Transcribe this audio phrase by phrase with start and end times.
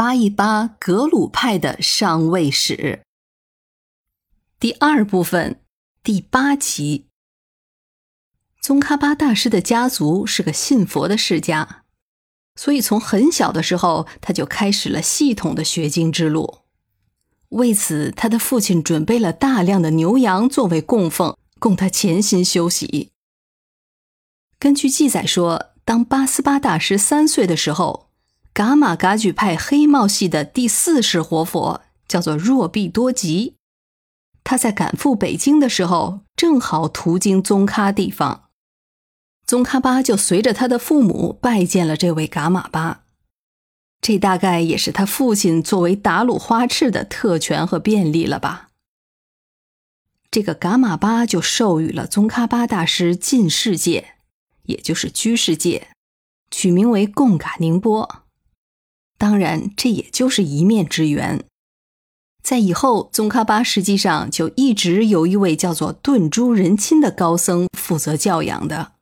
[0.00, 3.02] 扒一扒格鲁派的上位史。
[4.58, 5.60] 第二部分
[6.02, 7.04] 第八集。
[8.62, 11.82] 宗喀巴大师的家族是个信佛的世家，
[12.54, 16.60] 所以从很小的时候他就开始了系统的学经之路。
[17.50, 23.10] 为此，他的父亲准备了大量的牛羊作为供奉，供他潜心修习。
[24.58, 28.09] 根据记载说，当巴斯巴大师三岁的时候，
[28.52, 33.54] 噶玛噶举派黑帽系的第四世活佛叫做若必多吉，
[34.42, 38.48] 他在赶赴北京的时候，正好途经宗喀地方，
[39.46, 43.04] 宗喀巴就随着他的父母拜见了这位噶玛巴。
[44.00, 48.70] 这大概也是他父亲作为达鲁花赤的特权和便利了吧？
[50.30, 54.14] 这个噶玛巴就授予了宗喀巴大师进士戒，
[54.64, 55.88] 也就是居士戒，
[56.50, 58.24] 取名为贡嘎宁波。
[59.20, 61.44] 当然，这也就是一面之缘。
[62.42, 68.92] 在以后，宗喀巴实际上就一直有一位叫做顿珠仁钦的高僧负责教养的。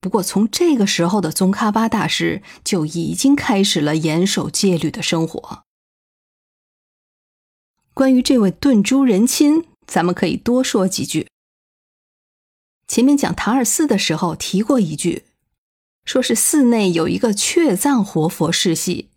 [0.00, 5.62] 不过，从这个时候的宗喀巴大师就已经开始了严守戒律的生活。
[7.94, 11.28] 关于这位顿珠仁钦，咱们可以多说几句。
[12.88, 15.26] 前面讲塔尔寺的时候提过一句，
[16.06, 19.10] 说是寺内有一个确藏活佛世系，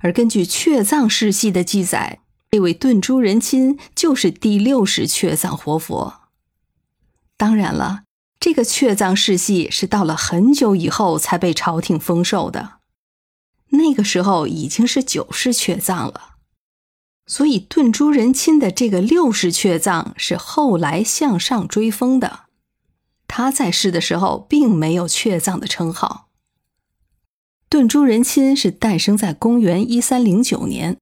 [0.00, 6.20] 而根据确藏世系的记载，这位顿珠仁钦就是第六世确藏活佛。
[7.38, 8.02] 当然了。
[8.38, 12.74] 这个确藏世系是到了很久以后才被朝廷封授的，
[13.70, 16.36] 那个时候已经是九世确藏了，
[17.26, 22.45] 所以顿珠仁钦的这个六世确藏是后来向上追封的。
[23.28, 26.28] 他在世的时候并没有确藏的称号。
[27.68, 30.98] 顿珠仁钦是诞生在公元一三零九年，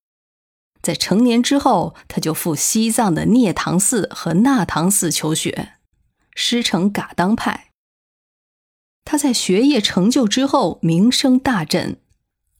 [0.80, 5.72] 在成年之后，他就赴西藏的涅唐寺和那唐寺求学。
[6.34, 7.70] 师承噶当派，
[9.04, 11.98] 他在学业成就之后名声大振，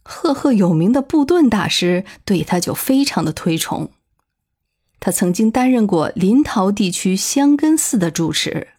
[0.05, 3.91] 赫赫有名的布顿大师对他就非常的推崇。
[5.01, 8.74] 他曾经担任过临洮地区香根寺的住持。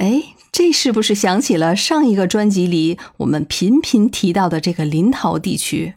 [0.00, 5.94] 哎，这是不是想起了上一个专辑里我们频频提到的这个临洮地区？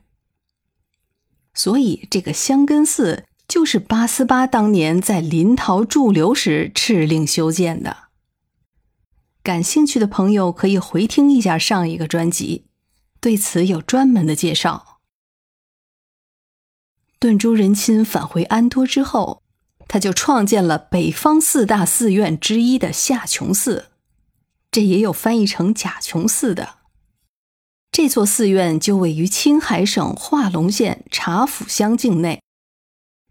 [1.54, 3.26] 所以这个香根寺。
[3.46, 8.06] 就是八思巴当年在临洮驻留时敕令修建的。
[9.44, 12.66] 感兴趣的朋友可以回听一下上一个专辑，
[13.20, 15.02] 对此有专门的介绍。
[17.20, 19.44] 顿珠仁钦返回安多之后，
[19.88, 23.92] 他就创建了北方四大寺院之一的下琼寺，
[24.74, 26.78] 这也有翻译成甲琼寺的。
[27.92, 32.42] 这座寺院就位于青海省化隆县查府乡境内。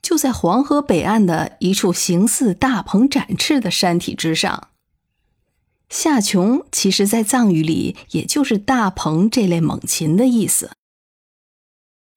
[0.00, 4.68] 就在黄河北岸的一处形似大鹏展翅的山体之上。
[5.88, 10.70] 夏琼其实，在藏语里也就是大鹏这类猛禽的意思。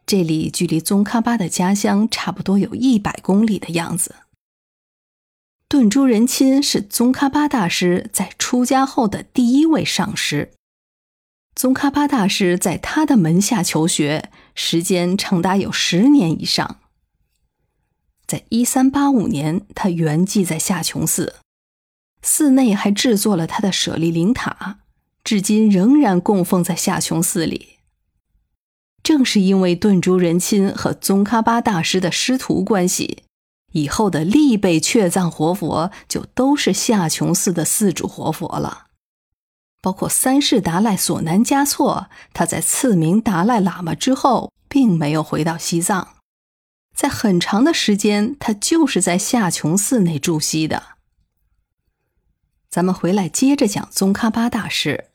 [0.05, 4.15] 这里距离宗喀巴的家乡差不多有一百公里的样子。
[5.67, 10.51] 顿珠仁钦是宗喀巴大师在出家后的第一位上师。
[11.55, 16.81] 宗喀巴大师在他的门下求学时间长达有十年以上。
[18.27, 21.35] 在一三八五年，他圆寂在夏琼寺，
[22.21, 24.79] 寺内还制作了他的舍利灵塔，
[25.23, 27.77] 至今仍然供奉在夏琼寺里。
[29.01, 33.23] 正是因为顿珠仁钦和宗喀巴大师的师徒关系，
[33.75, 38.85] 以后的历辈确藏活佛就都是夏琼寺的寺主活佛了，
[39.81, 46.15] 包括三世达赖索南嘉措，他在赐名达赖喇嘛之后，并没有回到西藏。
[46.95, 50.81] 在很长的时间，他就是在夏琼寺内住息的。
[52.69, 55.09] 咱们回来接着讲宗喀巴大师。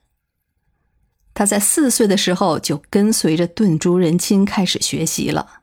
[1.33, 5.60] 他在四岁的时候就跟随着顿珠仁钦开始学习了。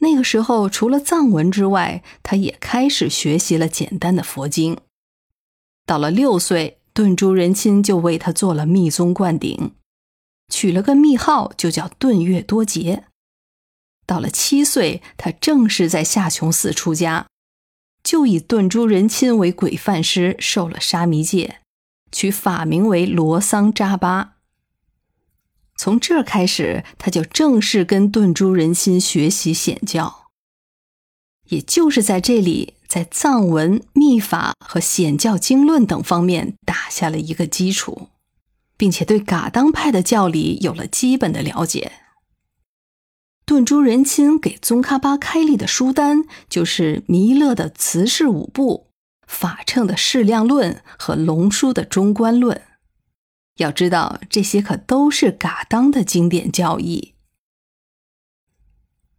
[0.00, 4.76] 那个时候，除了藏文之外，他也开始学习了简单的佛经。
[5.86, 9.72] 到了六岁，顿珠仁钦就为他做了密宗灌顶，
[10.48, 13.04] 取了个密号，就叫顿月多杰。
[14.06, 17.26] 到了七岁，他正式在夏琼寺出家，
[18.02, 21.60] 就以顿珠仁钦为鬼范师，受了沙弥戒，
[22.10, 24.38] 取法名为罗桑扎巴。
[25.82, 30.26] 从这儿开始，他就正式跟顿珠仁钦学习显教。
[31.48, 38.08] 也就是在这里，在藏文、密法和显教经论等方面打下了一个基础，
[38.76, 41.92] 并且对噶当派的教理有了基本的了解。
[43.46, 48.88] 顿珠仁钦给宗喀巴开立的书单就是弥勒的慈氏五部、
[49.26, 52.60] 法称的适量论和龙书的中观论。
[53.60, 57.14] 要知道，这些可都是噶当的经典教义。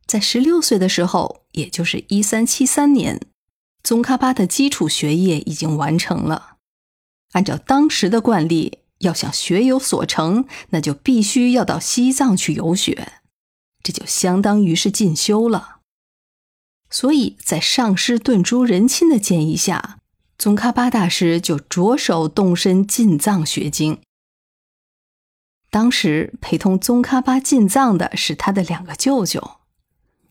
[0.05, 3.21] 在十六岁的时候，也就是一三七三年，
[3.83, 6.57] 宗喀巴的基础学业已经完成了。
[7.31, 13.13] 按照当时的惯例，要想学有所成，那就必须要到西藏去游学。
[13.83, 15.79] 这就相当于是进修了，
[16.89, 19.99] 所以在上师顿珠仁钦的建议下，
[20.37, 23.99] 宗喀巴大师就着手动身进藏学经。
[25.71, 29.59] 当时陪同宗喀巴进藏的是他的两个舅舅，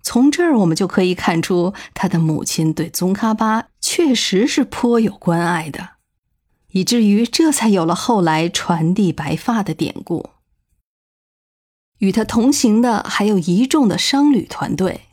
[0.03, 5.93] 从这儿我们就可以看出，他的母亲对宗喀巴确实是颇有关爱的，
[6.73, 10.29] 以至于这才有了后来传递白发的典故。
[12.01, 15.07] 与他同行的还有一众的商旅团队。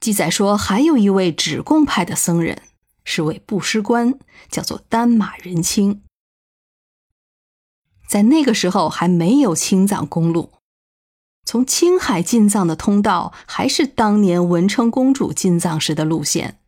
[0.00, 2.62] 记载说，还有一位止贡派的僧人，
[3.04, 4.18] 是位布施官，
[4.50, 6.02] 叫做丹马仁青。
[8.06, 10.50] 在那个时候还没有青藏公路，
[11.44, 16.58] 从青海进藏的通道还是当年文成公主进藏时的路线，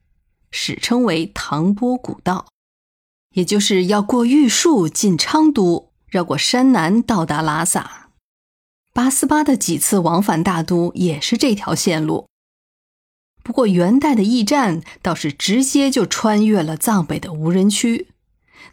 [0.51, 2.47] 史称为唐波古道，
[3.35, 8.11] 也就是要过玉树进昌都，绕过山南到达拉萨。
[8.93, 12.27] 八思巴的几次往返大都也是这条线路。
[13.45, 18.09] 不过元代的驿站倒是直接就穿越了藏北的无人区，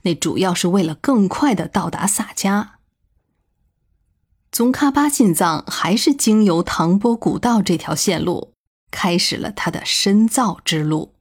[0.06, 2.70] 那主要是为了更快的到达萨迦。
[4.52, 8.54] 宗喀巴进藏还是经由唐波古道这条线路，
[8.90, 11.15] 开始了他的深造之路。